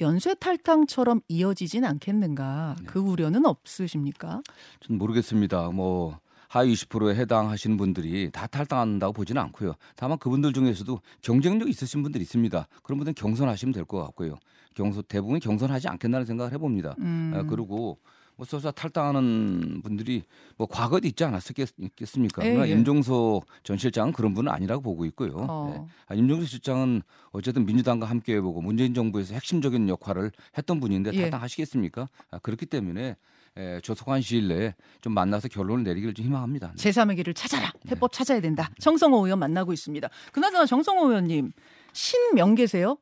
연쇄 0.00 0.34
탈당처럼 0.34 1.20
이어지진 1.28 1.84
않겠는가? 1.84 2.76
네. 2.78 2.86
그 2.86 3.00
우려는 3.00 3.46
없으십니까? 3.46 4.42
저는 4.80 4.98
모르겠습니다. 4.98 5.70
뭐 5.70 6.18
하위 6.48 6.72
20%에 6.74 7.14
해당하시는 7.16 7.76
분들이 7.76 8.30
다 8.32 8.46
탈당한다고 8.46 9.12
보지는 9.12 9.40
않고요. 9.42 9.74
다만 9.96 10.18
그분들 10.18 10.52
중에서도 10.52 11.00
경쟁력 11.22 11.68
있으신 11.68 12.02
분들이 12.02 12.22
있습니다. 12.22 12.66
그런 12.82 12.98
분들은 12.98 13.14
경선하시면 13.14 13.72
될 13.72 13.84
것 13.86 14.02
같고요. 14.04 14.36
경선 14.74 15.04
대부분 15.08 15.38
경선하지 15.40 15.88
않겠다는 15.88 16.26
생각을 16.26 16.52
해봅니다. 16.52 16.94
음. 16.98 17.32
아, 17.34 17.42
그리고 17.44 17.98
뭐 18.38 18.44
써서 18.44 18.70
탈당하는 18.70 19.80
분들이 19.82 20.24
뭐 20.58 20.66
과거에도 20.66 21.08
있지 21.08 21.24
않았겠습니까? 21.24 22.44
예, 22.44 22.50
그러나 22.50 22.68
예. 22.68 22.72
임종석 22.72 23.46
전 23.62 23.78
실장은 23.78 24.12
그런 24.12 24.34
분은 24.34 24.52
아니라고 24.52 24.82
보고 24.82 25.06
있고요. 25.06 25.46
어. 25.48 25.72
네. 25.74 25.86
아, 26.08 26.14
임종석 26.14 26.46
실장은 26.46 27.00
어쨌든 27.30 27.64
민주당과 27.64 28.06
함께 28.06 28.34
해보고 28.34 28.60
문재인 28.60 28.92
정부에서 28.92 29.32
핵심적인 29.34 29.88
역할을 29.88 30.32
했던 30.58 30.80
분인데 30.80 31.12
예. 31.14 31.22
탈당하시겠습니까? 31.22 32.08
아, 32.30 32.38
그렇기 32.40 32.66
때문에 32.66 33.16
에, 33.56 33.80
조속한 33.80 34.20
시일 34.20 34.48
내에 34.48 34.74
좀 35.00 35.14
만나서 35.14 35.48
결론을 35.48 35.84
내리기를 35.84 36.14
좀 36.14 36.26
희망합니다. 36.26 36.72
네. 36.76 36.90
제3의 36.90 37.16
길을 37.16 37.34
찾아라. 37.34 37.72
해법 37.90 38.10
네. 38.12 38.18
찾아야 38.18 38.40
된다. 38.40 38.70
정성호 38.80 39.24
의원 39.24 39.38
만나고 39.38 39.72
있습니다. 39.72 40.08
그나저나 40.32 40.66
정성호 40.66 41.08
의원님 41.08 41.52
신명계세요? 41.92 42.98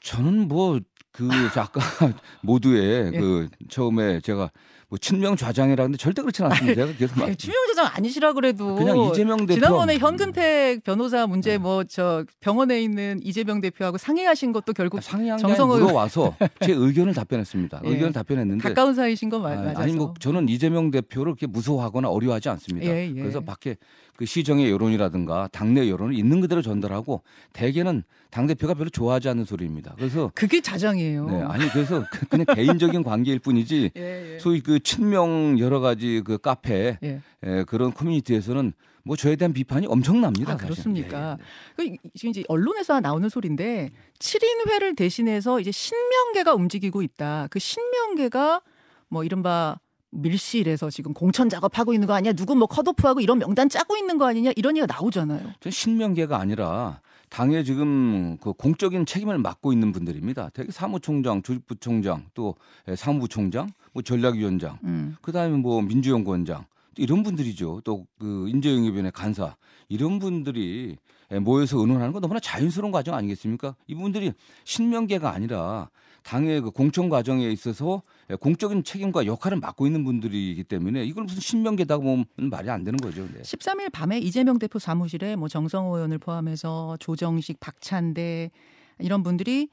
저는 0.00 0.48
뭐 0.48 0.80
그 1.12 1.28
아까 1.56 1.80
모두의 2.42 3.12
예. 3.14 3.18
그 3.20 3.48
처음에 3.68 4.20
제가 4.20 4.50
뭐 4.92 4.98
친명 4.98 5.36
좌장이라는데 5.36 5.96
절대 5.96 6.20
그렇지 6.20 6.42
않습니다. 6.42 6.84
제가 6.84 6.98
계속 6.98 7.18
말. 7.18 7.34
친명 7.34 7.66
좌장 7.68 7.90
아니시라 7.94 8.34
그래도 8.34 8.74
그냥 8.74 8.98
이재명 8.98 9.38
대표 9.38 9.54
지난번에 9.54 9.96
현근택 9.96 10.84
변호사 10.84 11.26
문제 11.26 11.52
네. 11.52 11.56
뭐저 11.56 12.26
병원에 12.40 12.82
있는 12.82 13.18
이재명 13.22 13.62
대표하고 13.62 13.96
상의하신 13.96 14.52
것도 14.52 14.74
결국 14.74 14.98
아, 14.98 15.00
상의한 15.00 15.38
정성을 15.38 15.80
물어와서 15.80 16.36
제 16.60 16.72
의견을 16.72 17.14
답변했습니다. 17.14 17.80
예. 17.86 17.88
의견을 17.88 18.12
답변했는데 18.12 18.68
가까운 18.68 18.94
사이신 18.94 19.30
거 19.30 19.38
아, 19.38 19.54
맞아서 19.54 19.80
아니 19.80 19.94
뭐 19.94 20.12
저는 20.18 20.50
이재명 20.50 20.90
대표를 20.90 21.32
그렇게 21.32 21.46
무서워하거나 21.46 22.10
어려워하지 22.10 22.50
않습니다. 22.50 22.86
예, 22.86 23.08
예. 23.08 23.18
그래서 23.18 23.40
밖에 23.40 23.76
그 24.16 24.26
시정의 24.26 24.70
여론이라든가 24.70 25.48
당내 25.52 25.88
여론을 25.88 26.14
있는 26.14 26.42
그대로 26.42 26.60
전달하고 26.60 27.22
대개는 27.54 28.02
당 28.32 28.46
대표가 28.46 28.72
별로 28.72 28.88
좋아하지 28.88 29.28
않는 29.28 29.44
소리입니다. 29.44 29.92
그래서 29.98 30.32
그게 30.34 30.62
자장이에요. 30.62 31.26
네, 31.26 31.42
아니 31.42 31.68
그래서 31.68 32.02
그 32.10 32.26
그냥 32.26 32.46
개인적인 32.46 33.02
관계일 33.04 33.38
뿐이지 33.38 33.90
예, 33.94 34.34
예. 34.34 34.38
소위 34.38 34.62
그 34.62 34.80
친명 34.80 35.58
여러 35.58 35.80
가지 35.80 36.22
그 36.24 36.38
카페 36.38 36.98
예. 37.02 37.20
예, 37.44 37.64
그런 37.64 37.92
커뮤니티에서는 37.92 38.72
뭐 39.04 39.16
저에 39.16 39.36
대한 39.36 39.52
비판이 39.52 39.86
엄청납니다. 39.86 40.54
아, 40.54 40.56
그렇습니까? 40.56 41.36
예, 41.78 41.84
예. 41.84 41.96
그 42.00 42.08
지금 42.14 42.30
이제 42.30 42.42
언론에서 42.48 43.00
나오는 43.00 43.28
소리인데 43.28 43.90
7인회를 44.18 44.96
대신해서 44.96 45.60
이제 45.60 45.70
신명계가 45.70 46.54
움직이고 46.54 47.02
있다. 47.02 47.48
그 47.50 47.58
신명계가 47.58 48.62
뭐 49.08 49.24
이른바 49.24 49.78
밀실에서 50.08 50.88
지금 50.88 51.12
공천 51.12 51.50
작업하고 51.50 51.92
있는 51.92 52.06
거 52.08 52.14
아니야? 52.14 52.32
누구 52.32 52.56
뭐 52.56 52.66
컷오프하고 52.66 53.20
이런 53.20 53.40
명단 53.40 53.68
짜고 53.68 53.98
있는 53.98 54.16
거 54.16 54.26
아니냐? 54.26 54.52
이런 54.56 54.74
얘기가 54.78 54.90
나오잖아요. 54.90 55.52
신명계가 55.68 56.38
아니라 56.38 57.01
당의 57.32 57.64
지금 57.64 58.36
그 58.42 58.52
공적인 58.52 59.06
책임을 59.06 59.38
맡고 59.38 59.72
있는 59.72 59.90
분들입니다. 59.90 60.50
대개 60.50 60.70
사무총장, 60.70 61.40
조직부총장, 61.42 62.26
또 62.34 62.56
사무부총장, 62.94 63.70
뭐 63.94 64.02
전략위원장, 64.02 64.78
음. 64.84 65.16
그다음에 65.22 65.56
뭐 65.56 65.80
민주연구원장 65.80 66.66
이런 66.98 67.22
분들이죠. 67.22 67.80
또 67.84 68.04
그 68.18 68.48
인재영입위원회 68.50 69.10
간사 69.10 69.56
이런 69.88 70.18
분들이 70.18 70.96
모여서 71.40 71.78
의논하는 71.80 72.12
건 72.12 72.20
너무나 72.20 72.38
자연스러운 72.38 72.92
과정 72.92 73.14
아니겠습니까? 73.14 73.76
이분들이 73.86 74.32
신명계가 74.64 75.32
아니라 75.32 75.88
당의 76.22 76.60
그 76.60 76.70
공천 76.70 77.08
과정에 77.08 77.48
있어서 77.50 78.02
공적인 78.40 78.84
책임과 78.84 79.26
역할을 79.26 79.58
맡고 79.58 79.86
있는 79.86 80.04
분들이기 80.04 80.64
때문에 80.64 81.04
이걸 81.04 81.24
무슨 81.24 81.40
신명계다고 81.40 82.02
보면 82.02 82.24
말이 82.36 82.70
안 82.70 82.84
되는 82.84 82.96
거죠. 82.98 83.26
네. 83.32 83.42
13일 83.42 83.92
밤에 83.92 84.18
이재명 84.18 84.58
대표 84.58 84.78
사무실에 84.78 85.36
뭐 85.36 85.48
정성호 85.48 85.96
의원을 85.96 86.18
포함해서 86.18 86.96
조정식, 86.98 87.60
박찬대 87.60 88.50
이런 88.98 89.22
분들이 89.22 89.68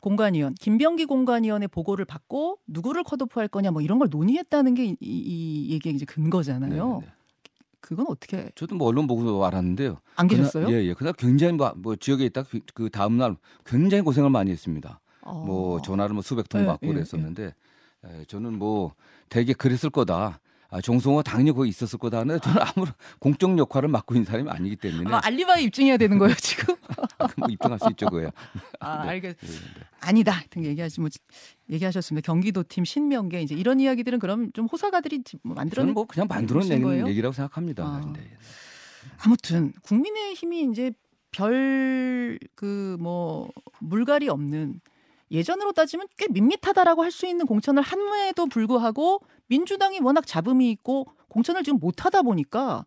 공관위원, 0.00 0.54
김병기 0.54 1.04
공관위원의 1.04 1.68
보고를 1.68 2.04
받고 2.06 2.58
누구를 2.66 3.04
컷오프할 3.04 3.48
거냐 3.48 3.70
뭐 3.70 3.82
이런 3.82 3.98
걸 3.98 4.08
논의했다는 4.10 4.74
게 4.74 4.86
이, 4.86 4.96
이 5.00 5.72
얘기의 5.72 5.94
이제 5.94 6.04
근거잖아요. 6.06 6.86
네네. 6.86 7.00
네. 7.00 7.12
그건 7.80 8.06
어떻게? 8.08 8.50
저도 8.54 8.76
뭐 8.76 8.88
언론 8.88 9.06
보고 9.06 9.44
알았는데요. 9.44 9.98
안 10.16 10.26
계셨어요? 10.26 10.70
예, 10.70 10.84
예. 10.84 10.94
그날 10.94 11.12
굉장히 11.14 11.54
뭐, 11.54 11.72
뭐 11.76 11.96
지역에 11.96 12.24
있다 12.26 12.42
그, 12.44 12.60
그 12.74 12.90
다음 12.90 13.16
날 13.16 13.36
굉장히 13.64 14.02
고생을 14.02 14.30
많이 14.30 14.50
했습니다. 14.50 15.00
어. 15.22 15.44
뭐 15.46 15.80
전화를 15.82 16.14
뭐 16.14 16.22
수백 16.22 16.48
통 16.48 16.62
네, 16.62 16.66
받고 16.66 16.86
예, 16.88 16.92
그랬었는데 16.92 17.54
예. 18.06 18.24
저는 18.26 18.58
뭐 18.58 18.94
되게 19.28 19.52
그랬을 19.52 19.90
거다. 19.90 20.40
아, 20.72 20.80
정성호 20.80 21.24
당연히 21.24 21.50
거기 21.52 21.68
있었을 21.68 21.98
거다. 21.98 22.22
는 22.22 22.40
저는 22.40 22.62
아무런 22.62 22.94
공적 23.18 23.58
역할을 23.58 23.88
맡고 23.88 24.14
있는 24.14 24.24
사람이 24.24 24.48
아니기 24.50 24.76
때문에. 24.76 25.12
아, 25.12 25.20
알리바이 25.24 25.64
입증해야 25.64 25.96
되는 25.96 26.16
거예요, 26.16 26.32
지금? 26.38 26.76
뭐 27.36 27.48
입증할 27.50 27.76
수 27.80 27.88
있죠, 27.90 28.06
그거야. 28.06 28.30
아, 28.78 29.02
네. 29.02 29.08
알겠. 29.10 29.36
네, 29.40 29.46
네. 29.48 29.54
아니다. 29.98 30.30
하여튼 30.30 30.64
얘기하시, 30.64 31.00
뭐, 31.00 31.10
얘기하셨습니다. 31.70 32.24
경기도 32.24 32.62
팀 32.62 32.84
신명계. 32.84 33.42
이제 33.42 33.56
이런 33.56 33.80
이야기들은 33.80 34.20
그럼 34.20 34.52
좀 34.52 34.66
호사가들이 34.66 35.24
뭐 35.42 35.56
만들어낸. 35.56 35.92
뭐 35.92 36.04
그냥 36.06 36.28
만들어낸 36.28 37.08
얘기라고 37.08 37.32
생각합니다. 37.32 37.84
아. 37.84 38.12
네. 38.14 38.30
아무튼, 39.24 39.72
국민의 39.82 40.34
힘이 40.34 40.68
이제 40.70 40.92
별 41.32 42.38
그 42.54 42.96
뭐 43.00 43.50
물갈이 43.80 44.28
없는 44.28 44.80
예전으로 45.30 45.72
따지면 45.72 46.06
꽤 46.16 46.26
밋밋하다라고 46.30 47.02
할 47.02 47.10
수 47.10 47.26
있는 47.26 47.44
공천을 47.46 47.82
한무에도 47.82 48.46
불구하고 48.46 49.20
민주당이 49.48 50.00
워낙 50.00 50.26
잡음이 50.26 50.70
있고 50.70 51.06
공천을 51.28 51.62
지금 51.64 51.78
못하다 51.80 52.22
보니까 52.22 52.84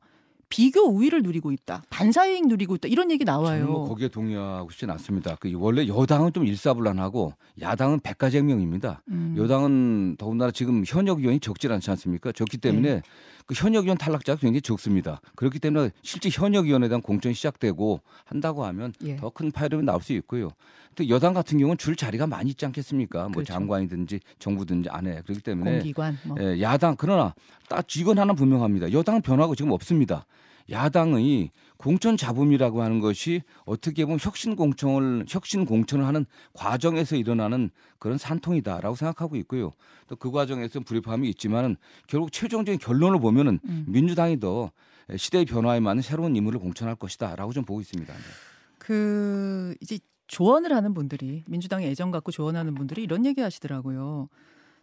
비교 0.50 0.82
우위를 0.82 1.24
누리고 1.24 1.52
있다. 1.52 1.84
반사이익 1.90 2.48
누리고 2.48 2.76
있다. 2.76 2.88
이런 2.88 3.10
얘기 3.12 3.26
나와요. 3.26 3.62
저는 3.62 3.72
뭐 3.72 3.88
거기에 3.90 4.08
동의하고 4.08 4.70
싶진 4.70 4.90
않습니다. 4.92 5.36
그 5.40 5.52
원래 5.56 5.88
여당은 5.88 6.32
좀 6.32 6.46
일사불란하고 6.46 7.34
야당은 7.60 8.02
백가쟁명입니다. 8.02 9.02
음. 9.10 9.34
여당은 9.38 10.16
더군다나 10.18 10.52
지금 10.52 10.84
현역 10.86 11.20
의원이 11.20 11.40
적질 11.40 11.72
않지 11.72 11.90
않습니까? 11.92 12.32
적기 12.32 12.58
때문에 12.58 12.96
네. 12.96 13.02
그 13.46 13.54
현역 13.56 13.84
의원 13.84 13.98
탈락자가 13.98 14.40
굉장히 14.40 14.62
적습니다. 14.62 15.22
그렇기 15.36 15.60
때문에 15.60 15.92
실제 16.02 16.30
현역 16.32 16.66
의원에 16.66 16.88
대한 16.88 17.02
공천이 17.02 17.36
시작되고 17.36 18.02
한다고 18.26 18.66
하면 18.66 18.94
예. 19.04 19.16
더큰 19.18 19.52
파열음이 19.52 19.84
나올 19.84 20.02
수 20.02 20.14
있고요. 20.14 20.50
또 20.96 21.08
여당 21.10 21.34
같은 21.34 21.58
경우는 21.58 21.78
줄 21.78 21.96
자리가 21.96 22.28
많이 22.28 22.52
있지 22.52 22.66
않겠습니까? 22.66 23.24
뭐 23.24 23.32
그렇죠. 23.32 23.54
장관이든지 23.54 24.20
정부든지 24.40 24.90
안에 24.90 25.22
그렇기 25.24 25.42
때문에 25.42 25.72
공기관 25.72 26.18
뭐. 26.24 26.38
예, 26.40 26.62
야당 26.62 26.96
그러나 26.98 27.34
딱 27.68 27.88
직원 27.88 28.20
하나 28.20 28.34
분명합니다. 28.34 28.92
여당은 28.92 29.22
변화가 29.22 29.56
지금 29.56 29.72
없습니다. 29.72 30.26
야당의 30.70 31.52
공천 31.78 32.18
잡음이라고 32.18 32.82
하는 32.82 33.00
것이 33.00 33.42
어떻게 33.66 34.06
보면 34.06 34.20
혁신 34.22 34.56
공천을 34.56 35.26
혁신 35.28 35.66
공천을 35.66 36.06
하는 36.06 36.26
과정에서 36.54 37.16
일어나는 37.16 37.70
그런 38.00 38.18
산통이다라고 38.18 38.96
생각하고 38.96 39.36
있고요. 39.36 39.72
또 40.08 40.16
그 40.24 40.32
과정에서 40.32 40.80
불협화음이 40.80 41.28
있지만은 41.32 41.76
결국 42.08 42.32
최종적인 42.32 42.80
결론을 42.80 43.20
보면은 43.20 43.60
음. 43.66 43.86
민주당이 43.90 44.40
더 44.40 44.72
시대의 45.14 45.44
변화에 45.44 45.82
맞는 45.82 46.02
새로운 46.02 46.34
인물을 46.36 46.62
공천할 46.62 46.96
것이다라고 46.96 47.52
좀 47.52 47.66
보고 47.66 47.82
있습니다. 47.82 48.14
네. 48.14 48.20
그 48.78 49.76
이제 49.82 50.00
조언을 50.28 50.74
하는 50.74 50.94
분들이 50.94 51.44
민주당에 51.48 51.88
애정 51.88 52.12
갖고 52.12 52.32
조언하는 52.32 52.74
분들이 52.76 53.04
이런 53.04 53.26
얘기 53.26 53.42
하시더라고요. 53.42 54.30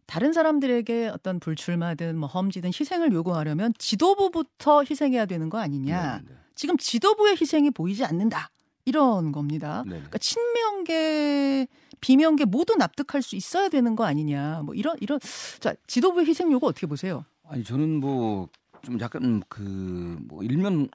다른 0.07 0.33
사람들에게 0.33 1.09
어떤 1.09 1.41
불출마든 1.41 2.19
뭐 2.19 2.29
험지든 2.29 2.71
희생을 2.79 3.13
요구하려면 3.13 3.73
지도부부터 3.79 4.83
희생해야 4.89 5.27
되는 5.27 5.49
거 5.51 5.59
아니냐. 5.59 6.19
네, 6.19 6.29
네. 6.29 6.35
지금 6.55 6.77
지도부의 6.77 7.37
희생이 7.41 7.71
보이지 7.71 8.05
않는다. 8.05 8.51
이런 8.85 9.31
겁니다. 9.33 9.83
네. 9.87 9.93
그러니까 9.93 10.19
친명계, 10.19 11.69
비명계 12.01 12.47
모두 12.47 12.75
납득할 12.77 13.23
수 13.23 13.37
있어야 13.37 13.69
되는 13.69 13.95
거 13.95 14.05
아니냐. 14.05 14.63
뭐 14.65 14.75
이런 14.75 14.97
이런 15.01 15.21
자 15.61 15.75
지도부의 15.87 16.27
희생 16.27 16.51
요구 16.51 16.67
어떻게 16.67 16.87
보세요? 16.87 17.25
아니 17.49 17.63
저는 17.65 18.01
뭐 18.01 18.49
좀 18.83 18.99
약간 19.01 19.43
그 19.49 19.61
뭐 20.27 20.43
일면 20.43 20.89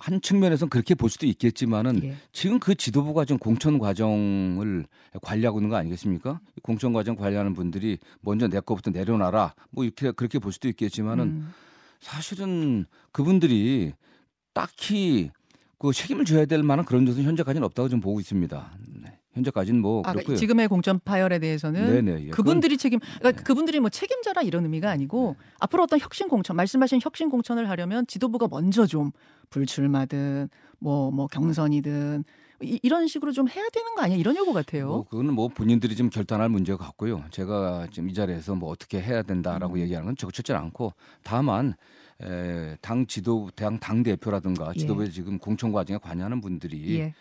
한 0.00 0.20
측면에서는 0.20 0.70
그렇게 0.70 0.94
볼 0.94 1.10
수도 1.10 1.26
있겠지만은 1.26 2.02
예. 2.04 2.16
지금 2.32 2.58
그 2.58 2.74
지도부가 2.74 3.24
좀 3.24 3.38
공천 3.38 3.78
과정을 3.78 4.86
관리하고 5.22 5.58
있는 5.58 5.70
거 5.70 5.76
아니겠습니까? 5.76 6.40
공천 6.62 6.92
과정 6.92 7.16
관리하는 7.16 7.54
분들이 7.54 7.98
먼저 8.20 8.48
내 8.48 8.60
거부터 8.60 8.90
내려놔라. 8.90 9.54
뭐 9.70 9.84
이렇게 9.84 10.10
그렇게 10.10 10.38
볼 10.38 10.52
수도 10.52 10.68
있겠지만은 10.68 11.24
음. 11.24 11.52
사실은 12.00 12.86
그분들이 13.12 13.92
딱히 14.54 15.30
그 15.78 15.92
책임을 15.92 16.24
져야 16.24 16.46
될 16.46 16.62
만한 16.62 16.84
그런 16.84 17.04
것은 17.04 17.22
현재까지는 17.22 17.64
없다고 17.66 17.88
좀 17.88 18.00
보고 18.00 18.20
있습니다. 18.20 18.72
네. 19.02 19.19
현재까지는 19.40 19.80
뭐 19.80 20.02
아, 20.04 20.12
그렇고요. 20.12 20.36
지금의 20.36 20.68
공천 20.68 21.00
파열에 21.04 21.38
대해서는 21.38 22.04
네네, 22.04 22.26
예. 22.26 22.30
그분들이 22.30 22.76
책임 22.76 23.00
그러니까 23.18 23.32
네. 23.32 23.44
그분들이 23.44 23.80
뭐 23.80 23.90
책임져라 23.90 24.42
이런 24.42 24.64
의미가 24.64 24.90
아니고 24.90 25.36
네. 25.38 25.46
앞으로 25.60 25.82
어떤 25.84 25.98
혁신 25.98 26.28
공천 26.28 26.56
말씀하신 26.56 27.00
혁신 27.02 27.28
공천을 27.30 27.68
하려면 27.68 28.06
지도부가 28.06 28.48
먼저 28.48 28.86
좀 28.86 29.10
불출마든 29.50 30.48
뭐뭐 30.78 31.10
뭐 31.10 31.26
경선이든 31.26 32.24
이, 32.62 32.88
런 32.88 33.06
식으로 33.06 33.32
좀 33.32 33.48
해야 33.48 33.66
되는 33.72 33.94
거 33.94 34.02
아니야 34.02 34.16
이런 34.16 34.36
요구 34.36 34.52
같아요. 34.52 34.88
뭐 34.88 35.04
그거는 35.04 35.32
뭐 35.32 35.48
본인들이 35.48 35.96
좀 35.96 36.10
결단할 36.10 36.50
문제가 36.50 36.84
같고요. 36.84 37.24
제가 37.30 37.88
지금 37.90 38.10
이 38.10 38.14
자리에서 38.14 38.54
뭐 38.54 38.70
어떻게 38.70 39.00
해야 39.00 39.22
된다라고 39.22 39.74
음. 39.74 39.80
얘기하는 39.80 40.06
건 40.06 40.16
적절치 40.16 40.52
않고 40.52 40.92
다만 41.22 41.74
에, 42.22 42.76
당 42.82 43.06
지도 43.06 43.50
당, 43.54 43.78
당 43.78 44.02
대표라든가 44.02 44.72
예. 44.74 44.78
지도부에 44.78 45.06
예. 45.06 45.10
지금 45.10 45.38
공천 45.38 45.72
과정에 45.72 45.98
관여하는 45.98 46.42
분들이 46.42 46.98
예. 46.98 47.14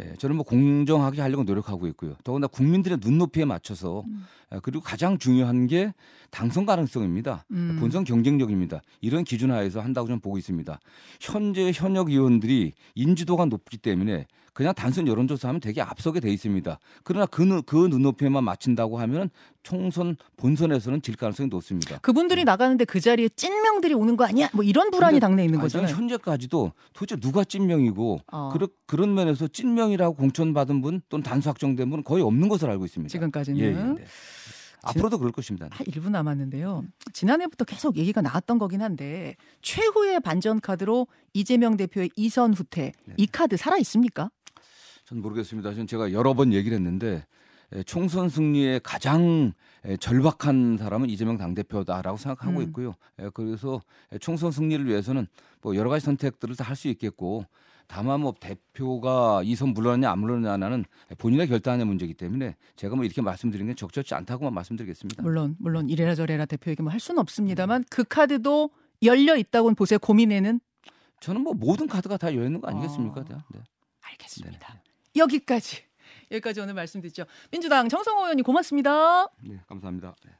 예, 0.00 0.14
저는 0.16 0.36
뭐 0.36 0.44
공정하게 0.44 1.20
하려고 1.20 1.44
노력하고 1.44 1.86
있고요. 1.88 2.14
더구나 2.24 2.46
국민들의 2.46 2.98
눈높이에 3.02 3.44
맞춰서 3.44 4.04
음. 4.06 4.24
예, 4.54 4.58
그리고 4.62 4.82
가장 4.82 5.18
중요한 5.18 5.66
게 5.66 5.92
당선 6.30 6.64
가능성입니다. 6.64 7.44
음. 7.50 7.76
본선 7.78 8.04
경쟁력입니다. 8.04 8.80
이런 9.00 9.24
기준 9.24 9.50
하에서 9.50 9.80
한다고 9.80 10.06
저는 10.06 10.20
보고 10.20 10.38
있습니다. 10.38 10.80
현재 11.20 11.72
현역 11.74 12.08
의원들이 12.08 12.72
인지도가 12.94 13.44
높기 13.44 13.76
때문에 13.76 14.26
그냥 14.52 14.74
단순 14.74 15.06
여론조사하면 15.08 15.60
되게 15.60 15.80
앞서게 15.80 16.20
돼 16.20 16.30
있습니다. 16.30 16.78
그러나 17.04 17.26
그, 17.26 17.62
그 17.62 17.86
눈높이에만 17.88 18.44
맞춘다고 18.44 18.98
하면 19.00 19.30
총선 19.62 20.16
본선에서는 20.36 21.02
질 21.02 21.16
가능성이 21.16 21.48
높습니다. 21.48 21.98
그분들이 21.98 22.42
네. 22.42 22.44
나가는데 22.44 22.84
그 22.84 23.00
자리에 23.00 23.28
찐명들이 23.30 23.94
오는 23.94 24.16
거 24.16 24.24
아니야? 24.24 24.50
뭐 24.52 24.62
이런 24.64 24.90
불안이 24.90 25.20
당내 25.20 25.44
있는 25.44 25.60
거잖아요. 25.60 25.94
현재까지도 25.94 26.72
도대체 26.92 27.18
누가 27.20 27.44
찐명이고 27.44 28.20
어. 28.30 28.50
그런 28.52 28.68
그런 28.86 29.14
면에서 29.14 29.48
찐명이라고 29.48 30.16
공천받은 30.16 30.82
분 30.82 31.00
또는 31.08 31.22
단수 31.22 31.48
확정된 31.48 31.88
분은 31.88 32.04
거의 32.04 32.22
없는 32.22 32.48
것으로 32.48 32.72
알고 32.72 32.84
있습니다. 32.84 33.10
지금까지는. 33.10 33.60
예, 33.60 33.64
예, 33.66 33.72
네. 33.72 34.04
앞으로도 34.82 35.18
그럴 35.18 35.32
것입니다. 35.32 35.68
아, 35.70 35.78
1분 35.84 36.10
남았는데요. 36.10 36.84
지난해부터 37.12 37.64
계속 37.64 37.96
얘기가 37.96 38.20
나왔던 38.20 38.58
거긴 38.58 38.82
한데 38.82 39.36
최후의 39.62 40.20
반전 40.20 40.60
카드로 40.60 41.06
이재명 41.32 41.76
대표의 41.76 42.10
이선 42.16 42.52
후퇴 42.52 42.92
네. 43.04 43.14
이 43.16 43.26
카드 43.26 43.56
살아 43.56 43.76
있습니까? 43.78 44.30
전 45.12 45.20
모르겠습니다. 45.20 45.74
전 45.74 45.86
제가 45.86 46.12
여러 46.12 46.32
번 46.32 46.54
얘기를 46.54 46.74
했는데 46.74 47.26
총선 47.84 48.30
승리에 48.30 48.80
가장 48.82 49.52
절박한 50.00 50.78
사람은 50.78 51.10
이재명 51.10 51.36
당대표다라고 51.36 52.16
생각하고 52.16 52.60
음. 52.60 52.62
있고요. 52.64 52.94
그래서 53.34 53.82
총선 54.20 54.50
승리를 54.52 54.86
위해서는 54.86 55.26
뭐 55.60 55.76
여러 55.76 55.90
가지 55.90 56.04
선택들을 56.06 56.56
다 56.56 56.64
할 56.64 56.76
수 56.76 56.88
있겠고 56.88 57.44
다만 57.88 58.20
뭐 58.20 58.32
대표가 58.40 59.42
이 59.44 59.54
선 59.54 59.74
물러나냐 59.74 60.10
안 60.10 60.18
물러나냐는 60.20 60.84
본인의 61.18 61.48
결단의 61.48 61.84
문제이기 61.84 62.14
때문에 62.14 62.56
제가 62.76 62.96
뭐 62.96 63.04
이렇게 63.04 63.20
말씀드리는 63.20 63.70
게 63.70 63.74
적절치 63.76 64.14
않다고만 64.14 64.54
말씀드리겠습니다. 64.54 65.22
물론 65.22 65.56
물론 65.58 65.90
이래라 65.90 66.14
저래라 66.14 66.46
대표에게 66.46 66.82
뭐 66.82 66.90
할 66.90 67.00
수는 67.00 67.20
없습니다만 67.20 67.84
그 67.90 68.04
카드도 68.04 68.70
열려 69.02 69.36
있다고는 69.36 69.74
보세요. 69.74 69.98
고민에는 69.98 70.60
저는 71.20 71.42
뭐 71.42 71.52
모든 71.52 71.86
카드가 71.86 72.16
다 72.16 72.32
열려 72.34 72.46
있는 72.46 72.60
거 72.62 72.68
아니겠습니까? 72.68 73.20
어... 73.20 73.24
네. 73.50 73.60
알겠습니다. 74.00 74.68
네네. 74.68 74.82
여기까지 75.16 75.82
여기까지 76.30 76.60
오늘 76.60 76.74
말씀드렸죠. 76.74 77.24
민주당 77.50 77.88
정성호 77.88 78.22
의원님 78.22 78.44
고맙습니다. 78.44 79.28
네, 79.42 79.60
감사합니다. 79.66 80.14
네. 80.24 80.32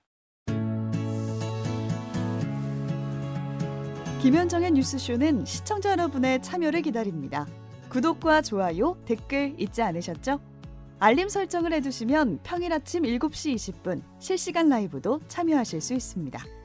김현정의 4.23 4.71
뉴스쇼는 4.71 5.45
시청자 5.45 5.91
여러분의 5.91 6.41
참여를 6.43 6.83
기다립니다. 6.83 7.47
구독과 7.89 8.43
좋아요, 8.43 8.97
댓글 9.05 9.55
잊지 9.59 9.83
않으셨죠? 9.83 10.41
알림 11.01 11.29
설정을 11.29 11.73
해두시면 11.73 12.39
평일 12.45 12.73
아침 12.73 13.03
7시 13.03 13.57
20분 13.57 14.03
실시간 14.21 14.69
라이브도 14.69 15.21
참여하실 15.27 15.81
수 15.81 15.95
있습니다. 15.95 16.62